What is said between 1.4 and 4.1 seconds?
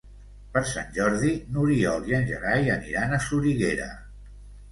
n'Oriol i en Gerai aniran a Soriguera.